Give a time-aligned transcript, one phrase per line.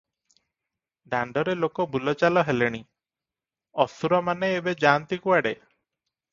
[1.13, 2.81] ଦାଣ୍ତରେ ଲୋକ ବୁଲ ଚାଲ ହେଲେଣି,
[3.87, 5.57] ଅସୁରମାନେ ଏବେ ଯାଆନ୍ତି କୁଆଡେ?